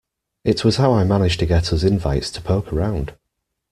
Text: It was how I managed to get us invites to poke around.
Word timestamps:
It 0.43 0.65
was 0.65 0.77
how 0.77 0.93
I 0.93 1.03
managed 1.03 1.39
to 1.41 1.45
get 1.45 1.71
us 1.71 1.83
invites 1.83 2.31
to 2.31 2.41
poke 2.41 2.73
around. 2.73 3.13